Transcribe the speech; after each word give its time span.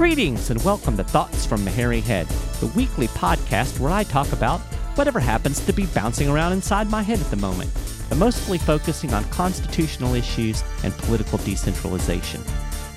Greetings 0.00 0.48
and 0.48 0.64
welcome 0.64 0.96
to 0.96 1.04
Thoughts 1.04 1.44
from 1.44 1.62
the 1.62 1.70
Hairy 1.70 2.00
Head, 2.00 2.26
the 2.60 2.68
weekly 2.68 3.06
podcast 3.08 3.78
where 3.78 3.92
I 3.92 4.02
talk 4.02 4.32
about 4.32 4.58
whatever 4.94 5.20
happens 5.20 5.60
to 5.66 5.74
be 5.74 5.84
bouncing 5.88 6.26
around 6.30 6.54
inside 6.54 6.90
my 6.90 7.02
head 7.02 7.20
at 7.20 7.30
the 7.30 7.36
moment, 7.36 7.70
but 8.08 8.16
mostly 8.16 8.56
focusing 8.56 9.12
on 9.12 9.24
constitutional 9.24 10.14
issues 10.14 10.64
and 10.84 10.96
political 10.96 11.36
decentralization. 11.36 12.40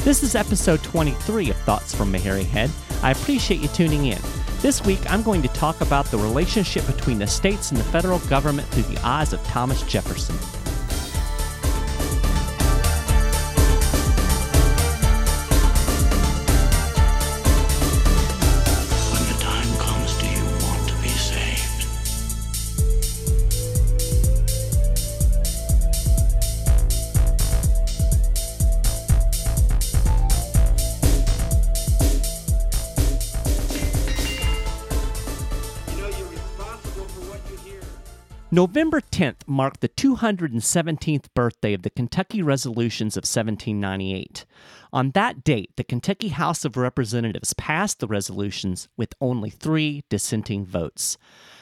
This 0.06 0.24
is 0.24 0.34
episode 0.34 0.82
23 0.82 1.50
of 1.50 1.58
Thoughts 1.58 1.94
from 1.94 2.14
the 2.14 2.20
Hairy 2.20 2.46
Head. 2.46 2.72
I 3.02 3.12
appreciate 3.12 3.60
you 3.60 3.68
tuning 3.68 4.06
in. 4.06 4.22
This 4.62 4.82
week, 4.86 5.02
I'm 5.12 5.24
going 5.24 5.42
to 5.42 5.50
talk 5.50 5.82
about 5.82 6.06
the 6.06 6.18
relationship 6.18 6.88
between 6.88 7.20
the 7.20 7.28
states 7.28 7.72
and 7.72 7.78
the 7.78 7.84
federal 7.84 8.20
government 8.20 8.70
through 8.70 8.84
the 8.84 9.06
eyes 9.06 9.34
of 9.34 9.44
Thomas 9.44 9.84
Jefferson. 9.84 10.38
November 38.54 39.02
10th 39.02 39.48
marked 39.48 39.82
the 39.82 39.90
217th 39.90 41.26
birthday 41.34 41.73
of 41.73 41.82
the 41.82 41.90
Kentucky 41.90 42.44
Resolutions 42.44 43.18
of 43.18 43.22
1798. 43.22 44.45
On 44.94 45.10
that 45.16 45.44
date, 45.44 45.72
the 45.76 45.84
Kentucky 45.84 46.28
House 46.28 46.64
of 46.64 46.78
Representatives 46.78 47.56
passed 47.56 48.00
the 48.00 48.06
resolutions 48.06 48.90
with 48.95 49.16
only 49.20 49.50
three 49.50 50.04
dissenting 50.08 50.68
votes. 50.68 51.18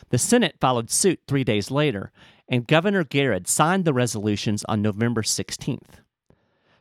The 0.09 0.17
Senate 0.17 0.57
followed 0.59 0.91
suit 0.91 1.21
three 1.29 1.45
days 1.45 1.71
later, 1.71 2.11
and 2.49 2.67
Governor 2.67 3.05
Garrard 3.05 3.47
signed 3.47 3.85
the 3.85 3.93
resolutions 3.93 4.65
on 4.65 4.81
November 4.81 5.21
16th. 5.21 6.01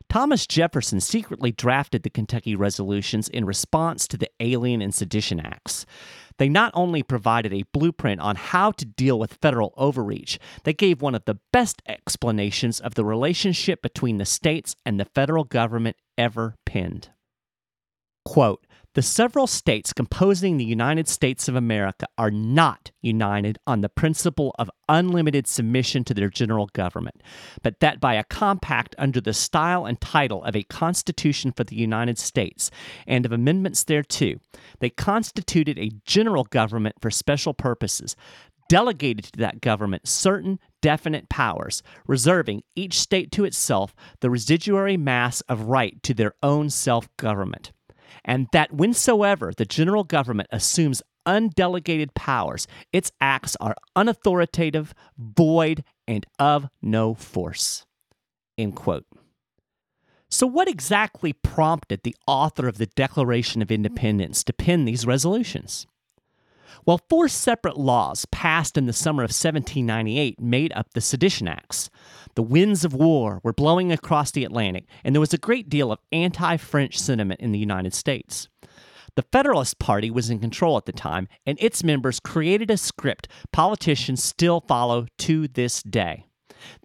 Thomas 0.09 0.45
Jefferson 0.45 0.99
secretly 0.99 1.53
drafted 1.53 2.03
the 2.03 2.09
Kentucky 2.09 2.53
Resolutions 2.53 3.29
in 3.29 3.45
response 3.45 4.09
to 4.09 4.17
the 4.17 4.29
Alien 4.41 4.81
and 4.81 4.93
Sedition 4.93 5.39
Acts. 5.39 5.85
They 6.41 6.49
not 6.49 6.71
only 6.73 7.03
provided 7.03 7.53
a 7.53 7.65
blueprint 7.71 8.19
on 8.19 8.35
how 8.35 8.71
to 8.71 8.83
deal 8.83 9.19
with 9.19 9.35
federal 9.43 9.75
overreach, 9.77 10.39
they 10.63 10.73
gave 10.73 10.99
one 10.99 11.13
of 11.13 11.25
the 11.25 11.37
best 11.53 11.83
explanations 11.87 12.79
of 12.79 12.95
the 12.95 13.05
relationship 13.05 13.83
between 13.83 14.17
the 14.17 14.25
states 14.25 14.75
and 14.83 14.99
the 14.99 15.05
federal 15.05 15.43
government 15.43 15.97
ever 16.17 16.55
penned. 16.65 17.09
Quote, 18.25 18.65
the 18.93 19.01
several 19.01 19.47
states 19.47 19.93
composing 19.93 20.57
the 20.57 20.65
United 20.65 21.07
States 21.07 21.47
of 21.47 21.55
America 21.55 22.05
are 22.17 22.29
not 22.29 22.91
united 23.01 23.57
on 23.65 23.79
the 23.79 23.87
principle 23.87 24.53
of 24.59 24.69
unlimited 24.89 25.47
submission 25.47 26.03
to 26.03 26.13
their 26.13 26.29
general 26.29 26.67
government, 26.73 27.23
but 27.63 27.79
that 27.79 28.01
by 28.01 28.15
a 28.15 28.23
compact 28.25 28.93
under 28.97 29.21
the 29.21 29.33
style 29.33 29.85
and 29.85 30.01
title 30.01 30.43
of 30.43 30.57
a 30.57 30.63
Constitution 30.63 31.53
for 31.53 31.63
the 31.63 31.75
United 31.77 32.19
States 32.19 32.69
and 33.07 33.25
of 33.25 33.31
amendments 33.31 33.85
thereto, 33.85 34.35
they 34.79 34.89
constituted 34.89 35.79
a 35.79 35.91
general 36.05 36.43
government 36.43 36.95
for 37.01 37.09
special 37.09 37.53
purposes, 37.53 38.17
delegated 38.67 39.23
to 39.23 39.39
that 39.39 39.61
government 39.61 40.05
certain 40.05 40.59
definite 40.81 41.29
powers, 41.29 41.81
reserving 42.07 42.61
each 42.75 42.99
state 42.99 43.31
to 43.31 43.45
itself 43.45 43.95
the 44.19 44.29
residuary 44.29 44.97
mass 44.97 45.39
of 45.41 45.63
right 45.63 46.03
to 46.03 46.13
their 46.13 46.33
own 46.43 46.69
self 46.69 47.07
government 47.15 47.71
and 48.23 48.47
that 48.51 48.71
whensoever 48.71 49.51
the 49.55 49.65
general 49.65 50.03
government 50.03 50.49
assumes 50.51 51.01
undelegated 51.25 52.13
powers, 52.13 52.67
its 52.91 53.11
acts 53.21 53.55
are 53.59 53.75
unauthoritative, 53.95 54.91
void, 55.17 55.83
and 56.07 56.25
of 56.39 56.67
no 56.81 57.13
force. 57.13 57.85
End 58.57 58.75
quote. 58.75 59.05
So, 60.29 60.47
what 60.47 60.69
exactly 60.69 61.33
prompted 61.33 62.03
the 62.03 62.15
author 62.25 62.67
of 62.67 62.77
the 62.77 62.85
Declaration 62.85 63.61
of 63.61 63.71
Independence 63.71 64.43
to 64.45 64.53
pen 64.53 64.85
these 64.85 65.05
resolutions? 65.05 65.87
Well, 66.85 67.01
four 67.09 67.27
separate 67.27 67.77
laws 67.77 68.25
passed 68.31 68.77
in 68.77 68.85
the 68.85 68.93
summer 68.93 69.23
of 69.23 69.29
1798 69.29 70.39
made 70.39 70.73
up 70.73 70.87
the 70.93 71.01
Sedition 71.01 71.47
Acts. 71.47 71.89
The 72.35 72.43
winds 72.43 72.85
of 72.85 72.93
war 72.93 73.39
were 73.43 73.53
blowing 73.53 73.91
across 73.91 74.31
the 74.31 74.45
Atlantic, 74.45 74.85
and 75.03 75.13
there 75.13 75.19
was 75.19 75.33
a 75.33 75.37
great 75.37 75.69
deal 75.69 75.91
of 75.91 75.99
anti 76.11 76.57
French 76.57 76.99
sentiment 76.99 77.39
in 77.39 77.51
the 77.51 77.59
United 77.59 77.93
States. 77.93 78.47
The 79.15 79.25
Federalist 79.31 79.77
Party 79.77 80.09
was 80.09 80.29
in 80.29 80.39
control 80.39 80.77
at 80.77 80.85
the 80.85 80.93
time, 80.93 81.27
and 81.45 81.57
its 81.61 81.83
members 81.83 82.19
created 82.21 82.71
a 82.71 82.77
script 82.77 83.27
politicians 83.51 84.23
still 84.23 84.61
follow 84.61 85.07
to 85.19 85.49
this 85.49 85.83
day. 85.83 86.25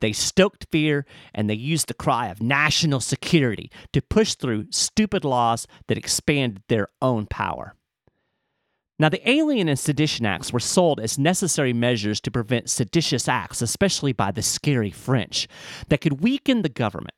They 0.00 0.12
stoked 0.12 0.66
fear 0.70 1.06
and 1.34 1.48
they 1.48 1.54
used 1.54 1.88
the 1.88 1.94
cry 1.94 2.28
of 2.28 2.42
national 2.42 3.00
security 3.00 3.70
to 3.92 4.02
push 4.02 4.34
through 4.34 4.68
stupid 4.70 5.24
laws 5.24 5.66
that 5.88 5.98
expanded 5.98 6.62
their 6.68 6.88
own 7.02 7.26
power. 7.26 7.74
Now, 8.98 9.10
the 9.10 9.28
Alien 9.28 9.68
and 9.68 9.78
Sedition 9.78 10.24
Acts 10.24 10.54
were 10.54 10.60
sold 10.60 11.00
as 11.00 11.18
necessary 11.18 11.74
measures 11.74 12.18
to 12.22 12.30
prevent 12.30 12.70
seditious 12.70 13.28
acts, 13.28 13.60
especially 13.60 14.14
by 14.14 14.30
the 14.30 14.40
scary 14.40 14.90
French, 14.90 15.46
that 15.88 16.00
could 16.00 16.22
weaken 16.22 16.62
the 16.62 16.70
government. 16.70 17.14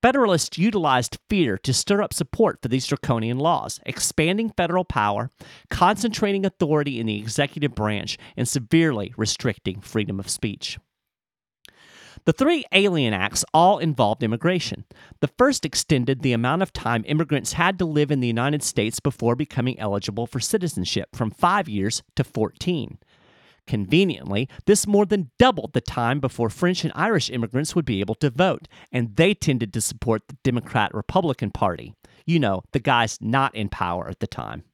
Federalists 0.00 0.58
utilized 0.58 1.18
fear 1.28 1.58
to 1.58 1.72
stir 1.72 2.02
up 2.02 2.14
support 2.14 2.60
for 2.62 2.68
these 2.68 2.86
draconian 2.86 3.38
laws, 3.38 3.78
expanding 3.84 4.50
federal 4.56 4.84
power, 4.84 5.30
concentrating 5.70 6.46
authority 6.46 6.98
in 6.98 7.06
the 7.06 7.18
executive 7.18 7.74
branch, 7.74 8.18
and 8.36 8.48
severely 8.48 9.12
restricting 9.16 9.80
freedom 9.80 10.18
of 10.18 10.30
speech. 10.30 10.78
The 12.24 12.32
three 12.32 12.64
Alien 12.70 13.12
Acts 13.12 13.44
all 13.52 13.78
involved 13.78 14.22
immigration. 14.22 14.84
The 15.20 15.30
first 15.36 15.64
extended 15.64 16.22
the 16.22 16.32
amount 16.32 16.62
of 16.62 16.72
time 16.72 17.04
immigrants 17.06 17.54
had 17.54 17.78
to 17.80 17.84
live 17.84 18.12
in 18.12 18.20
the 18.20 18.28
United 18.28 18.62
States 18.62 19.00
before 19.00 19.34
becoming 19.34 19.78
eligible 19.80 20.28
for 20.28 20.38
citizenship 20.38 21.16
from 21.16 21.32
five 21.32 21.68
years 21.68 22.02
to 22.14 22.22
14. 22.22 22.98
Conveniently, 23.66 24.48
this 24.66 24.86
more 24.86 25.06
than 25.06 25.30
doubled 25.38 25.72
the 25.72 25.80
time 25.80 26.20
before 26.20 26.50
French 26.50 26.84
and 26.84 26.92
Irish 26.94 27.28
immigrants 27.28 27.74
would 27.74 27.84
be 27.84 28.00
able 28.00 28.16
to 28.16 28.30
vote, 28.30 28.68
and 28.92 29.16
they 29.16 29.34
tended 29.34 29.72
to 29.72 29.80
support 29.80 30.22
the 30.28 30.36
Democrat 30.44 30.94
Republican 30.94 31.50
Party. 31.50 31.94
You 32.24 32.38
know, 32.38 32.62
the 32.72 32.80
guys 32.80 33.18
not 33.20 33.54
in 33.54 33.68
power 33.68 34.08
at 34.08 34.20
the 34.20 34.26
time. 34.28 34.64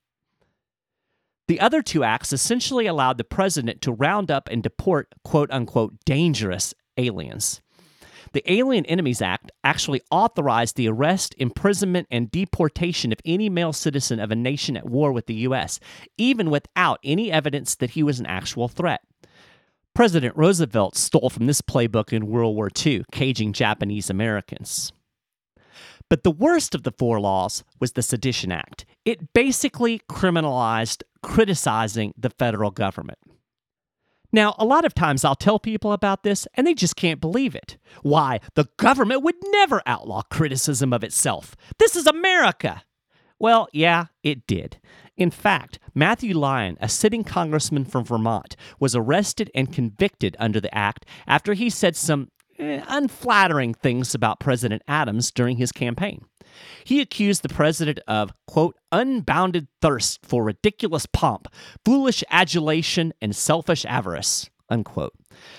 The 1.48 1.60
other 1.60 1.80
two 1.80 2.04
acts 2.04 2.34
essentially 2.34 2.86
allowed 2.86 3.16
the 3.16 3.24
president 3.24 3.80
to 3.82 3.92
round 3.92 4.30
up 4.30 4.50
and 4.50 4.62
deport 4.62 5.14
quote 5.24 5.50
unquote 5.50 5.94
dangerous 6.04 6.74
aliens. 6.98 7.62
The 8.32 8.52
Alien 8.52 8.84
Enemies 8.86 9.22
Act 9.22 9.50
actually 9.64 10.02
authorized 10.10 10.76
the 10.76 10.88
arrest, 10.88 11.34
imprisonment, 11.38 12.06
and 12.10 12.30
deportation 12.30 13.10
of 13.12 13.20
any 13.24 13.48
male 13.48 13.72
citizen 13.72 14.20
of 14.20 14.30
a 14.30 14.36
nation 14.36 14.76
at 14.76 14.88
war 14.88 15.12
with 15.12 15.26
the 15.26 15.34
U.S., 15.34 15.80
even 16.18 16.50
without 16.50 16.98
any 17.02 17.32
evidence 17.32 17.74
that 17.76 17.90
he 17.90 18.02
was 18.02 18.20
an 18.20 18.26
actual 18.26 18.68
threat. 18.68 19.00
President 19.94 20.36
Roosevelt 20.36 20.96
stole 20.96 21.30
from 21.30 21.46
this 21.46 21.62
playbook 21.62 22.12
in 22.12 22.26
World 22.26 22.54
War 22.54 22.68
II, 22.84 23.04
caging 23.10 23.52
Japanese 23.52 24.10
Americans. 24.10 24.92
But 26.10 26.22
the 26.22 26.30
worst 26.30 26.74
of 26.74 26.84
the 26.84 26.92
four 26.92 27.20
laws 27.20 27.64
was 27.80 27.92
the 27.92 28.02
Sedition 28.02 28.52
Act. 28.52 28.86
It 29.04 29.32
basically 29.32 30.00
criminalized 30.10 31.02
criticizing 31.22 32.14
the 32.16 32.30
federal 32.30 32.70
government. 32.70 33.18
Now, 34.32 34.54
a 34.58 34.64
lot 34.64 34.84
of 34.84 34.94
times 34.94 35.24
I'll 35.24 35.34
tell 35.34 35.58
people 35.58 35.92
about 35.92 36.22
this 36.22 36.46
and 36.54 36.66
they 36.66 36.74
just 36.74 36.96
can't 36.96 37.20
believe 37.20 37.54
it. 37.54 37.78
Why? 38.02 38.40
The 38.54 38.68
government 38.76 39.22
would 39.22 39.36
never 39.50 39.82
outlaw 39.86 40.22
criticism 40.22 40.92
of 40.92 41.02
itself. 41.02 41.56
This 41.78 41.96
is 41.96 42.06
America. 42.06 42.82
Well, 43.38 43.68
yeah, 43.72 44.06
it 44.22 44.46
did. 44.46 44.78
In 45.16 45.30
fact, 45.30 45.78
Matthew 45.94 46.36
Lyon, 46.36 46.76
a 46.80 46.88
sitting 46.88 47.24
congressman 47.24 47.84
from 47.84 48.04
Vermont, 48.04 48.54
was 48.78 48.94
arrested 48.94 49.50
and 49.54 49.72
convicted 49.72 50.36
under 50.38 50.60
the 50.60 50.74
act 50.76 51.06
after 51.26 51.54
he 51.54 51.70
said 51.70 51.96
some 51.96 52.30
unflattering 52.68 53.74
things 53.74 54.14
about 54.14 54.40
President 54.40 54.82
Adams 54.88 55.30
during 55.30 55.56
his 55.56 55.72
campaign. 55.72 56.24
He 56.84 57.00
accused 57.00 57.42
the 57.42 57.48
president 57.48 58.00
of, 58.08 58.32
quote, 58.46 58.76
unbounded 58.90 59.68
thirst 59.80 60.24
for 60.24 60.42
ridiculous 60.42 61.06
pomp, 61.06 61.48
foolish 61.84 62.24
adulation, 62.30 63.12
and 63.20 63.34
selfish 63.36 63.84
avarice, 63.84 64.50
unquote. 64.68 65.14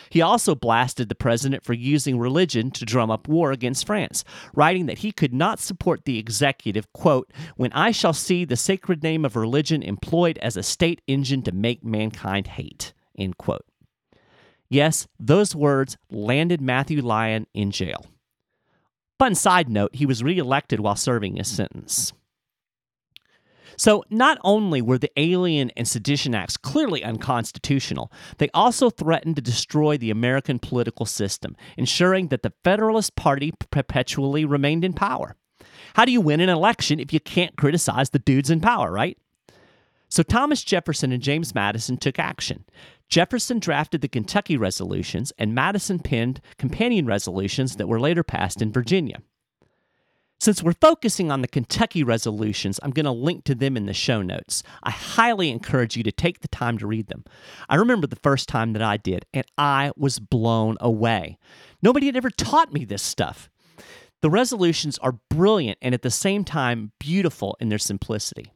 He 0.10 0.22
also 0.22 0.56
blasted 0.56 1.08
the 1.08 1.16
president 1.16 1.64
for 1.64 1.74
using 1.74 2.20
religion 2.20 2.70
to 2.72 2.86
drum 2.86 3.10
up 3.10 3.28
war 3.28 3.52
against 3.52 3.86
France, 3.86 4.24
writing 4.54 4.88
that 4.88 5.00
he 5.00 5.12
could 5.12 5.34
not 5.34 5.60
support 5.60 6.04
the 6.04 6.20
executive, 6.20 6.92
quote, 6.94 7.32
when 7.56 7.72
I 7.72 7.92
shall 7.92 8.14
see 8.14 8.44
the 8.44 8.58
sacred 8.58 9.02
name 9.04 9.24
of 9.24 9.36
religion 9.36 9.82
employed 9.82 10.38
as 10.40 10.58
a 10.58 10.64
state 10.64 11.02
engine 11.08 11.44
to 11.44 11.54
make 11.54 11.84
mankind 11.84 12.48
hate, 12.48 12.94
end 13.18 13.38
quote. 13.38 13.66
Yes, 14.70 15.08
those 15.20 15.56
words 15.56 15.98
landed 16.12 16.62
Matthew 16.62 17.02
Lyon 17.02 17.48
in 17.54 17.72
jail. 17.72 18.06
Fun 19.18 19.36
side 19.36 19.68
note, 19.68 19.96
he 19.96 20.06
was 20.06 20.24
reelected 20.24 20.80
while 20.80 20.96
serving 20.96 21.36
his 21.36 21.48
sentence. 21.48 22.14
So, 23.76 24.04
not 24.10 24.38
only 24.44 24.82
were 24.82 24.98
the 24.98 25.12
Alien 25.16 25.72
and 25.78 25.88
Sedition 25.88 26.36
Acts 26.36 26.58
clearly 26.58 27.02
unconstitutional, 27.04 28.12
they 28.38 28.50
also 28.54 28.90
threatened 28.90 29.38
to 29.38 29.42
destroy 29.42 29.98
the 29.98 30.12
American 30.12 30.60
political 30.60 31.06
system, 31.06 31.56
ensuring 31.78 32.28
that 32.28 32.44
the 32.44 32.52
Federalist 32.64 33.16
Party 33.16 33.54
perpetually 33.72 34.44
remained 34.44 34.84
in 34.84 34.92
power. 34.92 35.38
How 35.94 36.04
do 36.04 36.12
you 36.12 36.20
win 36.20 36.42
an 36.42 36.50
election 36.50 37.00
if 37.00 37.14
you 37.14 37.22
can't 37.22 37.56
criticize 37.56 38.10
the 38.10 38.20
dudes 38.20 38.50
in 38.50 38.60
power, 38.60 38.92
right? 38.92 39.18
So, 40.10 40.24
Thomas 40.24 40.64
Jefferson 40.64 41.14
and 41.14 41.24
James 41.24 41.56
Madison 41.56 41.96
took 41.96 42.20
action. 42.20 42.66
Jefferson 43.10 43.60
drafted 43.60 44.02
the 44.02 44.08
Kentucky 44.08 44.56
resolutions, 44.56 45.34
and 45.38 45.56
Madison 45.56 46.00
penned 46.00 46.42
companion 46.58 47.06
resolutions 47.06 47.76
that 47.76 47.88
were 47.88 48.00
later 48.00 48.24
passed 48.24 48.62
in 48.62 48.72
Virginia. 48.72 49.22
Since 50.40 50.64
we're 50.64 50.74
focusing 50.74 51.32
on 51.32 51.42
the 51.42 51.50
Kentucky 51.50 52.02
resolutions, 52.02 52.80
I'm 52.82 52.92
going 52.92 53.06
to 53.06 53.12
link 53.12 53.44
to 53.44 53.56
them 53.56 53.76
in 53.76 53.88
the 53.88 53.94
show 53.94 54.22
notes. 54.22 54.64
I 54.84 54.92
highly 54.92 55.50
encourage 55.50 55.98
you 55.98 56.04
to 56.04 56.14
take 56.14 56.40
the 56.40 56.48
time 56.48 56.78
to 56.78 56.88
read 56.88 57.08
them. 57.08 57.26
I 57.68 57.76
remember 57.76 58.08
the 58.08 58.16
first 58.16 58.48
time 58.48 58.72
that 58.74 58.82
I 58.82 58.96
did, 58.96 59.26
and 59.34 59.46
I 59.58 59.92
was 59.98 60.20
blown 60.20 60.78
away. 60.80 61.38
Nobody 61.82 62.06
had 62.06 62.16
ever 62.16 62.30
taught 62.30 62.72
me 62.72 62.86
this 62.86 63.04
stuff. 63.04 63.50
The 64.22 64.30
resolutions 64.30 64.98
are 65.00 65.20
brilliant 65.30 65.78
and 65.82 65.94
at 65.94 66.04
the 66.04 66.12
same 66.12 66.46
time 66.46 66.92
beautiful 67.00 67.58
in 67.60 67.70
their 67.70 67.78
simplicity. 67.78 68.54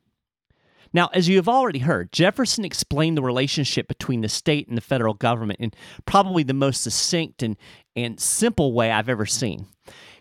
Now, 0.93 1.09
as 1.13 1.27
you 1.27 1.37
have 1.37 1.49
already 1.49 1.79
heard, 1.79 2.11
Jefferson 2.11 2.63
explained 2.63 3.17
the 3.17 3.23
relationship 3.23 3.87
between 3.87 4.21
the 4.21 4.29
state 4.29 4.67
and 4.67 4.77
the 4.77 4.81
federal 4.81 5.15
government 5.15 5.59
in 5.59 5.71
probably 6.05 6.43
the 6.43 6.53
most 6.53 6.83
succinct 6.83 7.41
and, 7.41 7.57
and 7.95 8.19
simple 8.19 8.73
way 8.73 8.91
I've 8.91 9.09
ever 9.09 9.25
seen. 9.25 9.65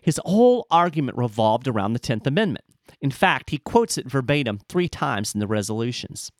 His 0.01 0.19
whole 0.25 0.65
argument 0.71 1.17
revolved 1.17 1.67
around 1.67 1.93
the 1.93 1.99
10th 1.99 2.25
Amendment. 2.25 2.65
In 3.01 3.11
fact, 3.11 3.51
he 3.51 3.59
quotes 3.59 3.97
it 3.97 4.09
verbatim 4.09 4.59
three 4.67 4.89
times 4.89 5.33
in 5.33 5.39
the 5.39 5.47
resolutions. 5.47 6.31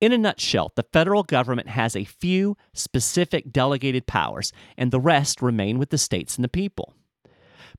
In 0.00 0.12
a 0.12 0.18
nutshell, 0.18 0.72
the 0.74 0.86
federal 0.92 1.22
government 1.22 1.68
has 1.68 1.96
a 1.96 2.04
few 2.04 2.56
specific 2.72 3.52
delegated 3.52 4.06
powers, 4.06 4.52
and 4.76 4.90
the 4.90 5.00
rest 5.00 5.40
remain 5.40 5.78
with 5.78 5.90
the 5.90 5.98
states 5.98 6.36
and 6.36 6.44
the 6.44 6.48
people. 6.48 6.94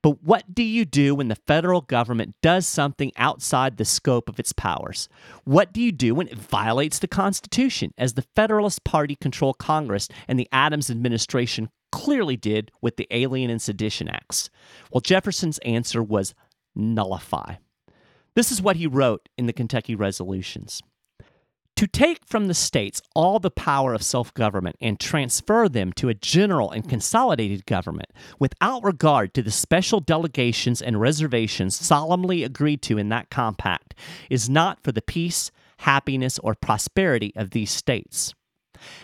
But 0.02 0.24
what 0.24 0.54
do 0.54 0.64
you 0.64 0.86
do 0.86 1.16
when 1.16 1.28
the 1.28 1.36
federal 1.36 1.82
government 1.82 2.36
does 2.42 2.68
something 2.68 3.12
outside 3.18 3.78
the 3.78 3.86
scope 3.86 4.30
of 4.30 4.40
its 4.40 4.54
powers? 4.54 5.10
What 5.44 5.74
do 5.74 5.82
you 5.82 5.92
do 5.92 6.16
when 6.16 6.28
it 6.28 6.38
violates 6.38 7.00
the 7.00 7.08
Constitution, 7.08 7.94
as 7.98 8.14
the 8.14 8.26
Federalist 8.36 8.84
Party 8.84 9.16
control 9.16 9.54
Congress 9.54 10.08
and 10.28 10.40
the 10.40 10.50
Adams 10.52 10.90
administration 10.90 11.70
clearly 11.92 12.38
did 12.38 12.72
with 12.82 12.98
the 12.98 13.08
Alien 13.12 13.50
and 13.50 13.62
Sedition 13.62 14.08
Acts? 14.08 14.50
Well, 14.92 15.02
Jefferson's 15.02 15.58
answer 15.60 16.04
was 16.04 16.34
nullify. 16.76 17.56
This 18.36 18.52
is 18.52 18.62
what 18.62 18.76
he 18.76 18.86
wrote 18.86 19.30
in 19.38 19.48
the 19.48 19.54
Kentucky 19.54 19.96
resolutions. 19.96 20.82
To 21.78 21.86
take 21.86 22.26
from 22.26 22.48
the 22.48 22.56
states 22.56 23.04
all 23.14 23.38
the 23.38 23.52
power 23.52 23.94
of 23.94 24.02
self 24.02 24.34
government 24.34 24.78
and 24.82 25.00
transfer 25.00 25.70
them 25.70 25.94
to 25.94 26.10
a 26.10 26.16
general 26.16 26.72
and 26.72 26.90
consolidated 26.90 27.68
government 27.68 28.10
without 28.40 28.84
regard 28.84 29.36
to 29.36 29.44
the 29.44 29.52
special 29.52 30.00
delegations 30.00 30.82
and 30.82 31.00
reservations 31.00 31.76
solemnly 31.76 32.44
agreed 32.44 32.82
to 32.82 32.98
in 32.98 33.10
that 33.10 33.30
compact 33.30 33.94
is 34.28 34.50
not 34.50 34.82
for 34.82 34.92
the 34.92 35.04
peace, 35.04 35.52
happiness, 35.78 36.40
or 36.40 36.56
prosperity 36.56 37.32
of 37.36 37.52
these 37.52 37.70
states 37.70 38.34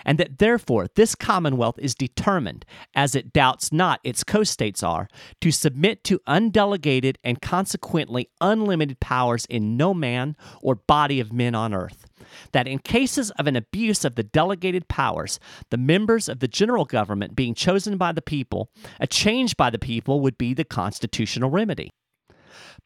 and 0.05 0.17
that 0.17 0.37
therefore 0.39 0.87
this 0.95 1.15
commonwealth 1.15 1.77
is 1.79 1.95
determined, 1.95 2.65
as 2.95 3.15
it 3.15 3.33
doubts 3.33 3.71
not 3.71 3.99
its 4.03 4.23
co-states 4.23 4.83
are, 4.83 5.07
to 5.41 5.51
submit 5.51 6.03
to 6.03 6.19
undelegated 6.27 7.17
and 7.23 7.41
consequently 7.41 8.29
unlimited 8.41 8.99
powers 8.99 9.45
in 9.45 9.77
no 9.77 9.93
man 9.93 10.35
or 10.61 10.75
body 10.75 11.19
of 11.19 11.33
men 11.33 11.55
on 11.55 11.73
earth. 11.73 12.05
That 12.51 12.67
in 12.67 12.79
cases 12.79 13.31
of 13.31 13.47
an 13.47 13.55
abuse 13.55 14.05
of 14.05 14.15
the 14.15 14.23
delegated 14.23 14.87
powers, 14.87 15.39
the 15.69 15.77
members 15.77 16.29
of 16.29 16.39
the 16.39 16.47
general 16.47 16.85
government 16.85 17.35
being 17.35 17.53
chosen 17.53 17.97
by 17.97 18.11
the 18.11 18.21
people, 18.21 18.69
a 18.99 19.07
change 19.07 19.57
by 19.57 19.69
the 19.69 19.79
people 19.79 20.21
would 20.21 20.37
be 20.37 20.53
the 20.53 20.63
constitutional 20.63 21.49
remedy. 21.49 21.91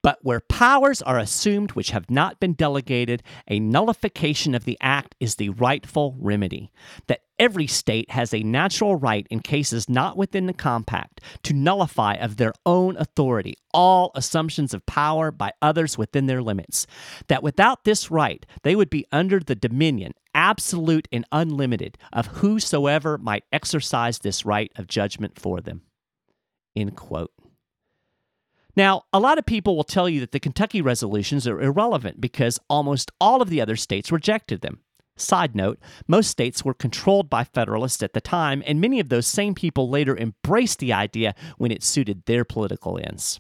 But 0.07 0.19
where 0.21 0.39
powers 0.39 1.01
are 1.01 1.19
assumed 1.19 1.73
which 1.73 1.89
have 1.89 2.09
not 2.09 2.39
been 2.39 2.53
delegated, 2.53 3.23
a 3.49 3.59
nullification 3.59 4.55
of 4.55 4.63
the 4.63 4.77
act 4.79 5.15
is 5.19 5.35
the 5.35 5.49
rightful 5.49 6.15
remedy. 6.17 6.71
That 7.07 7.23
every 7.37 7.67
state 7.67 8.11
has 8.11 8.33
a 8.33 8.41
natural 8.41 8.95
right 8.95 9.27
in 9.29 9.41
cases 9.41 9.89
not 9.89 10.15
within 10.15 10.45
the 10.45 10.53
compact 10.53 11.19
to 11.43 11.53
nullify 11.53 12.13
of 12.13 12.37
their 12.37 12.53
own 12.65 12.95
authority 12.95 13.55
all 13.73 14.11
assumptions 14.15 14.73
of 14.73 14.85
power 14.85 15.29
by 15.29 15.51
others 15.61 15.97
within 15.97 16.27
their 16.27 16.41
limits. 16.41 16.87
That 17.27 17.43
without 17.43 17.83
this 17.83 18.09
right, 18.09 18.45
they 18.63 18.77
would 18.77 18.89
be 18.89 19.05
under 19.11 19.41
the 19.41 19.55
dominion, 19.55 20.13
absolute 20.33 21.09
and 21.11 21.25
unlimited, 21.33 21.97
of 22.13 22.27
whosoever 22.27 23.17
might 23.17 23.43
exercise 23.51 24.19
this 24.19 24.45
right 24.45 24.71
of 24.77 24.87
judgment 24.87 25.37
for 25.37 25.59
them. 25.59 25.81
End 26.77 26.95
quote. 26.95 27.33
Now, 28.77 29.05
a 29.11 29.19
lot 29.19 29.39
of 29.39 29.45
people 29.47 29.75
will 29.75 29.83
tell 29.83 30.07
you 30.07 30.19
that 30.19 30.31
the 30.31 30.39
Kentucky 30.39 30.83
resolutions 30.83 31.47
are 31.47 31.59
irrelevant 31.59 32.21
because 32.21 32.59
almost 32.69 33.11
all 33.19 33.41
of 33.41 33.49
the 33.49 33.59
other 33.59 33.75
states 33.75 34.11
rejected 34.11 34.61
them. 34.61 34.81
Side 35.15 35.55
note, 35.55 35.79
most 36.07 36.29
states 36.29 36.63
were 36.63 36.75
controlled 36.75 37.27
by 37.27 37.43
Federalists 37.43 38.03
at 38.03 38.13
the 38.13 38.21
time, 38.21 38.61
and 38.67 38.79
many 38.79 38.99
of 38.99 39.09
those 39.09 39.25
same 39.25 39.55
people 39.55 39.89
later 39.89 40.15
embraced 40.15 40.77
the 40.77 40.93
idea 40.93 41.33
when 41.57 41.71
it 41.71 41.81
suited 41.81 42.23
their 42.27 42.45
political 42.45 42.99
ends. 42.99 43.39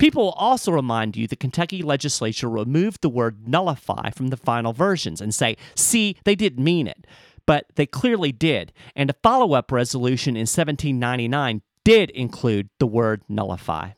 People 0.00 0.24
will 0.24 0.30
also 0.32 0.72
remind 0.72 1.16
you 1.16 1.28
the 1.28 1.36
Kentucky 1.36 1.80
legislature 1.80 2.50
removed 2.50 3.00
the 3.00 3.08
word 3.08 3.46
nullify 3.46 4.10
from 4.10 4.28
the 4.28 4.36
final 4.36 4.72
versions 4.72 5.20
and 5.20 5.32
say, 5.32 5.56
see, 5.76 6.16
they 6.24 6.34
didn't 6.34 6.64
mean 6.64 6.88
it. 6.88 7.06
But 7.46 7.66
they 7.76 7.86
clearly 7.86 8.32
did, 8.32 8.72
and 8.96 9.08
a 9.08 9.14
follow 9.22 9.52
up 9.52 9.70
resolution 9.70 10.34
in 10.34 10.48
1799 10.48 11.62
did 11.84 12.10
include 12.10 12.70
the 12.80 12.88
word 12.88 13.22
nullify. 13.28 13.92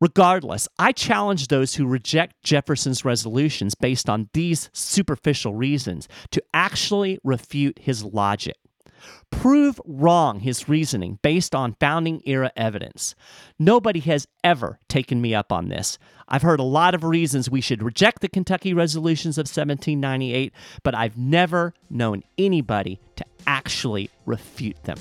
Regardless, 0.00 0.68
I 0.78 0.92
challenge 0.92 1.48
those 1.48 1.74
who 1.74 1.86
reject 1.86 2.42
Jefferson's 2.42 3.04
resolutions 3.04 3.74
based 3.74 4.10
on 4.10 4.28
these 4.34 4.68
superficial 4.74 5.54
reasons 5.54 6.06
to 6.32 6.42
actually 6.52 7.18
refute 7.24 7.78
his 7.78 8.04
logic. 8.04 8.56
Prove 9.30 9.80
wrong 9.86 10.40
his 10.40 10.68
reasoning 10.68 11.18
based 11.22 11.54
on 11.54 11.76
founding 11.80 12.20
era 12.26 12.50
evidence. 12.56 13.14
Nobody 13.58 14.00
has 14.00 14.26
ever 14.44 14.78
taken 14.88 15.20
me 15.20 15.34
up 15.34 15.52
on 15.52 15.68
this. 15.68 15.98
I've 16.28 16.42
heard 16.42 16.60
a 16.60 16.64
lot 16.64 16.94
of 16.94 17.04
reasons 17.04 17.48
we 17.48 17.60
should 17.60 17.82
reject 17.82 18.20
the 18.20 18.28
Kentucky 18.28 18.74
resolutions 18.74 19.38
of 19.38 19.44
1798, 19.44 20.52
but 20.82 20.94
I've 20.94 21.16
never 21.16 21.72
known 21.88 22.22
anybody 22.36 23.00
to 23.16 23.24
actually 23.46 24.10
refute 24.26 24.82
them. 24.84 24.98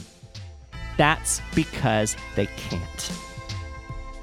That's 0.98 1.42
because 1.54 2.16
they 2.36 2.46
can't. 2.46 3.35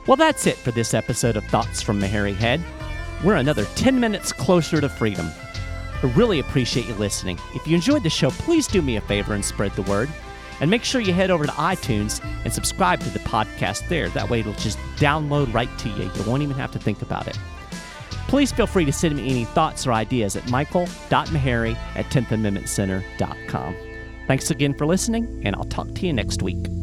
Well, 0.07 0.17
that's 0.17 0.47
it 0.49 0.57
for 0.57 0.73
this 0.73 0.95
episode 0.95 1.37
of 1.37 1.45
Thoughts 1.45 1.81
from 1.81 2.01
the 2.01 2.09
Hairy 2.09 2.33
Head. 2.33 2.61
We're 3.23 3.37
another 3.37 3.65
10 3.77 4.01
minutes 4.01 4.33
closer 4.33 4.81
to 4.81 4.89
freedom. 4.89 5.31
I 6.03 6.07
really 6.17 6.41
appreciate 6.41 6.87
you 6.87 6.95
listening. 6.95 7.39
If 7.55 7.69
you 7.69 7.77
enjoyed 7.77 8.03
the 8.03 8.11
show, 8.11 8.31
please 8.31 8.67
do 8.67 8.83
me 8.83 8.97
a 8.97 9.01
favor 9.01 9.35
and 9.35 9.45
spread 9.45 9.73
the 9.73 9.83
word. 9.83 10.09
And 10.61 10.69
make 10.71 10.83
sure 10.83 11.01
you 11.01 11.13
head 11.13 11.31
over 11.31 11.47
to 11.47 11.53
iTunes 11.53 12.21
and 12.45 12.53
subscribe 12.53 13.01
to 13.01 13.11
the 13.11 13.21
podcast 13.21 13.89
there. 13.89 14.09
That 14.09 14.29
way 14.29 14.41
it'll 14.41 14.53
just 14.55 14.79
download 14.97 15.55
right 15.55 15.71
to 15.79 15.89
you. 15.91 16.11
You 16.15 16.23
won't 16.27 16.43
even 16.43 16.57
have 16.57 16.73
to 16.73 16.79
think 16.81 17.03
about 17.03 17.29
it. 17.29 17.39
Please 18.27 18.51
feel 18.51 18.67
free 18.67 18.85
to 18.85 18.93
send 18.93 19.15
me 19.17 19.29
any 19.29 19.45
thoughts 19.45 19.87
or 19.87 19.93
ideas 19.93 20.35
at 20.35 20.49
michael.maharrey 20.51 21.77
at 21.95 22.07
10thamendmentcenter.com. 22.07 23.77
Thanks 24.27 24.51
again 24.51 24.75
for 24.75 24.87
listening, 24.87 25.43
and 25.45 25.55
I'll 25.55 25.65
talk 25.65 25.95
to 25.95 26.07
you 26.07 26.13
next 26.13 26.43
week. 26.43 26.82